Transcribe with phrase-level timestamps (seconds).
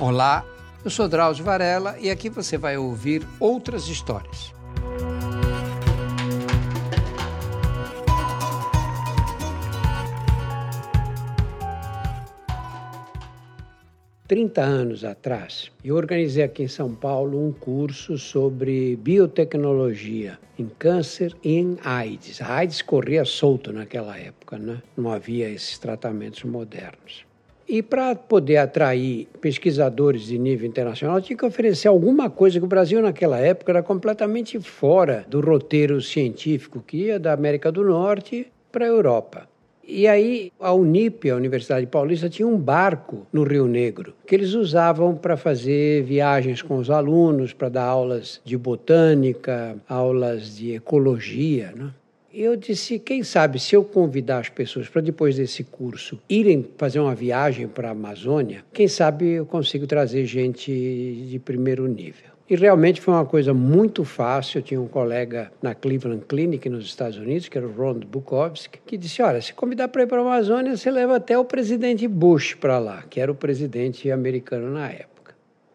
[0.00, 0.46] Olá,
[0.82, 4.50] eu sou Drauzio Varela e aqui você vai ouvir outras histórias.
[14.26, 21.36] Trinta anos atrás, eu organizei aqui em São Paulo um curso sobre biotecnologia em câncer
[21.44, 22.40] e em AIDS.
[22.40, 24.80] A AIDS corria solto naquela época, né?
[24.96, 27.28] não havia esses tratamentos modernos.
[27.72, 32.68] E para poder atrair pesquisadores de nível internacional, tinha que oferecer alguma coisa que o
[32.68, 38.48] Brasil, naquela época, era completamente fora do roteiro científico que ia da América do Norte
[38.72, 39.48] para a Europa.
[39.86, 44.54] E aí a Unip, a Universidade Paulista, tinha um barco no Rio Negro que eles
[44.54, 51.72] usavam para fazer viagens com os alunos, para dar aulas de botânica, aulas de ecologia.
[51.76, 51.90] Né?
[52.32, 57.00] Eu disse, quem sabe se eu convidar as pessoas para depois desse curso irem fazer
[57.00, 60.70] uma viagem para a Amazônia, quem sabe eu consigo trazer gente
[61.28, 62.30] de primeiro nível.
[62.48, 64.58] E realmente foi uma coisa muito fácil.
[64.58, 68.78] Eu tinha um colega na Cleveland Clinic, nos Estados Unidos, que era o Ron Bukowski,
[68.86, 72.06] que disse: Olha, se convidar para ir para a Amazônia, você leva até o presidente
[72.06, 75.19] Bush para lá, que era o presidente americano na época.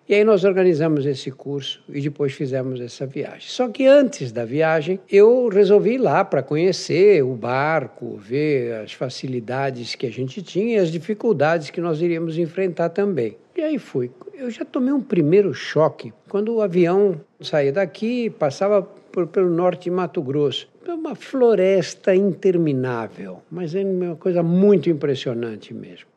[0.08, 3.50] E aí nós organizamos esse curso e depois fizemos essa viagem.
[3.50, 8.94] Só que antes da viagem, eu resolvi ir lá para conhecer o barco, ver as
[8.94, 13.36] facilidades que a gente tinha e as dificuldades que nós iríamos enfrentar também.
[13.58, 14.12] E aí fui.
[14.36, 19.86] Eu já tomei um primeiro choque quando o avião saía daqui, passava por, pelo norte
[19.86, 20.68] de Mato Grosso.
[20.86, 26.15] É uma floresta interminável, mas é uma coisa muito impressionante mesmo.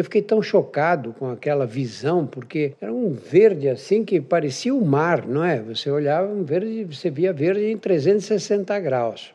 [0.00, 4.82] Eu fiquei tão chocado com aquela visão, porque era um verde assim que parecia o
[4.82, 5.60] mar, não é?
[5.60, 9.34] Você olhava um verde, você via verde em 360 graus.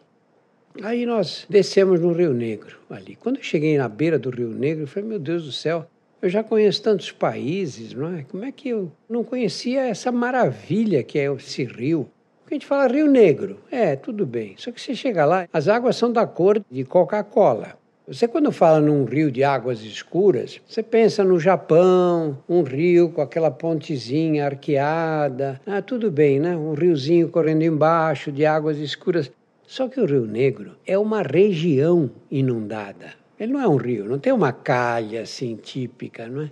[0.82, 3.16] Aí nós descemos no Rio Negro ali.
[3.16, 5.86] Quando eu cheguei na beira do Rio Negro, eu falei, meu Deus do céu,
[6.20, 8.24] eu já conheço tantos países, não é?
[8.24, 12.10] Como é que eu não conhecia essa maravilha que é esse rio?
[12.42, 14.56] Porque a gente fala Rio Negro, é, tudo bem.
[14.58, 17.78] Só que você chega lá, as águas são da cor de Coca-Cola.
[18.08, 23.20] Você, quando fala num rio de águas escuras, você pensa no Japão, um rio com
[23.20, 25.60] aquela pontezinha arqueada.
[25.66, 26.56] Ah, tudo bem, né?
[26.56, 29.32] Um riozinho correndo embaixo de águas escuras.
[29.66, 33.14] Só que o Rio Negro é uma região inundada.
[33.40, 36.52] Ele não é um rio, não tem uma calha assim típica, não é?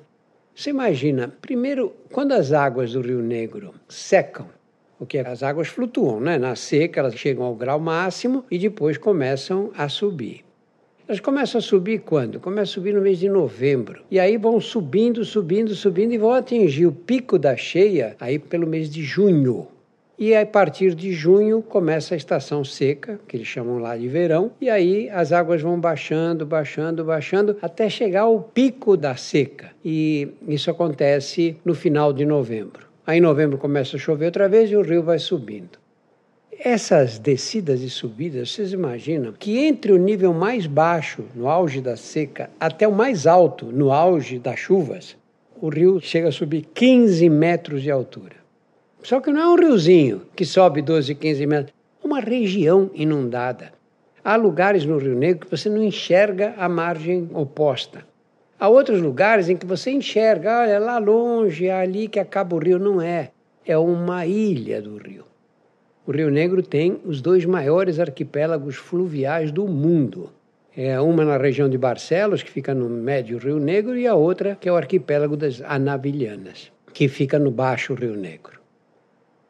[0.56, 4.48] Você imagina, primeiro, quando as águas do Rio Negro secam,
[4.98, 6.40] porque as águas flutuam, né?
[6.40, 10.44] Na seca elas chegam ao grau máximo e depois começam a subir.
[11.14, 12.40] Elas começam a subir quando?
[12.40, 14.02] Começam a subir no mês de novembro.
[14.10, 18.66] E aí vão subindo, subindo, subindo e vão atingir o pico da cheia aí pelo
[18.66, 19.68] mês de junho.
[20.18, 24.54] E a partir de junho começa a estação seca, que eles chamam lá de verão,
[24.60, 29.70] e aí as águas vão baixando, baixando, baixando, até chegar ao pico da seca.
[29.86, 32.88] E isso acontece no final de novembro.
[33.06, 35.83] Aí em novembro começa a chover outra vez e o rio vai subindo.
[36.66, 41.98] Essas descidas e subidas, vocês imaginam que entre o nível mais baixo, no auge da
[41.98, 45.18] seca, até o mais alto, no auge das chuvas,
[45.60, 48.38] o rio chega a subir 15 metros de altura.
[49.04, 53.74] Só que não é um riozinho que sobe 12, 15 metros, é uma região inundada.
[54.24, 58.06] Há lugares no Rio Negro que você não enxerga a margem oposta.
[58.58, 62.60] Há outros lugares em que você enxerga, olha, lá longe, é ali que acaba o
[62.60, 62.80] rio.
[62.80, 63.32] Não é.
[63.66, 65.33] É uma ilha do rio.
[66.06, 70.32] O Rio Negro tem os dois maiores arquipélagos fluviais do mundo.
[70.76, 74.58] É uma na região de Barcelos, que fica no médio Rio Negro, e a outra,
[74.60, 78.60] que é o arquipélago das Anavilhanas, que fica no baixo Rio Negro.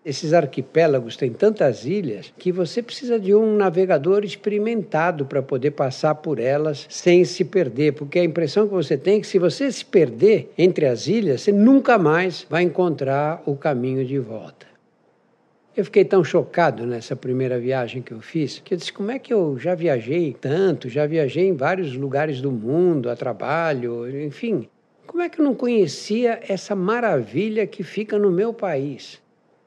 [0.05, 6.13] Esses arquipélagos têm tantas ilhas que você precisa de um navegador experimentado para poder passar
[6.13, 9.71] por elas sem se perder, porque a impressão que você tem é que se você
[9.71, 14.72] se perder entre as ilhas, você nunca mais vai encontrar o caminho de volta.
[15.75, 19.17] Eu fiquei tão chocado nessa primeira viagem que eu fiz, que eu disse: como é
[19.17, 24.69] que eu já viajei tanto, já viajei em vários lugares do mundo, a trabalho, enfim.
[25.07, 29.19] Como é que eu não conhecia essa maravilha que fica no meu país?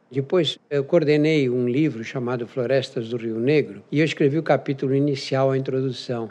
[0.09, 4.95] Depois eu coordenei um livro chamado Florestas do Rio Negro e eu escrevi o capítulo
[4.95, 6.31] inicial, a introdução.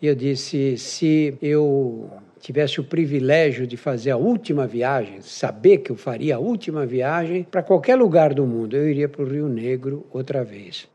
[0.00, 2.08] E eu disse: se eu
[2.40, 7.44] tivesse o privilégio de fazer a última viagem, saber que eu faria a última viagem
[7.44, 10.88] para qualquer lugar do mundo, eu iria para o Rio Negro outra vez.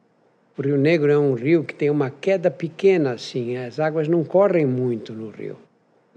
[0.58, 4.24] O Rio Negro é um rio que tem uma queda pequena assim, as águas não
[4.24, 5.58] correm muito no rio.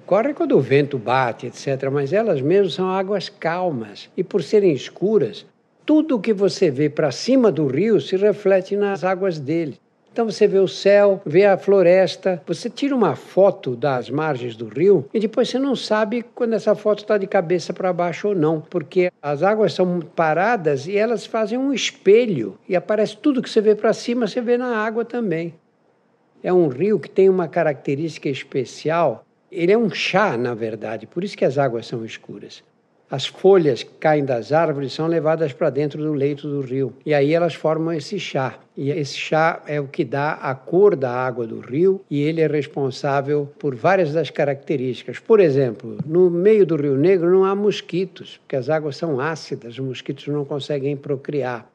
[0.04, 4.72] Corre quando o vento bate, etc., mas elas mesmo são águas calmas e por serem
[4.72, 5.46] escuras,
[5.86, 9.78] tudo o que você vê para cima do rio se reflete nas águas dele.
[10.14, 14.68] Então você vê o céu, vê a floresta, você tira uma foto das margens do
[14.68, 18.34] rio e depois você não sabe quando essa foto está de cabeça para baixo ou
[18.34, 23.50] não, porque as águas são paradas e elas fazem um espelho e aparece tudo que
[23.50, 25.52] você vê para cima, você vê na água também.
[26.44, 29.24] É um rio que tem uma característica especial.
[29.50, 32.62] Ele é um chá, na verdade, por isso que as águas são escuras.
[33.14, 36.92] As folhas que caem das árvores são levadas para dentro do leito do rio.
[37.06, 38.58] E aí elas formam esse chá.
[38.76, 42.40] E esse chá é o que dá a cor da água do rio e ele
[42.40, 45.20] é responsável por várias das características.
[45.20, 49.74] Por exemplo, no meio do Rio Negro não há mosquitos, porque as águas são ácidas,
[49.74, 51.70] os mosquitos não conseguem procriar.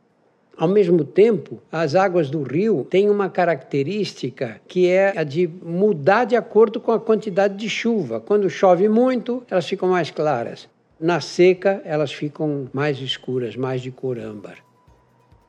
[0.57, 6.25] Ao mesmo tempo, as águas do rio têm uma característica que é a de mudar
[6.25, 8.19] de acordo com a quantidade de chuva.
[8.19, 10.67] Quando chove muito, elas ficam mais claras.
[10.99, 14.57] Na seca, elas ficam mais escuras, mais de cor âmbar.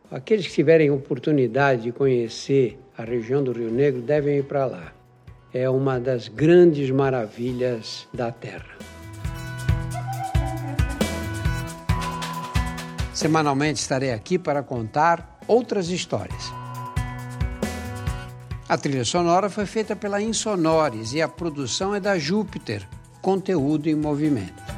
[0.08, 4.92] Aqueles que tiverem oportunidade de conhecer a região do Rio Negro devem ir para lá.
[5.52, 8.78] É uma das grandes maravilhas da Terra.
[13.12, 16.44] Semanalmente estarei aqui para contar outras histórias.
[18.68, 22.86] A trilha sonora foi feita pela Insonores e a produção é da Júpiter,
[23.20, 24.69] conteúdo em movimento.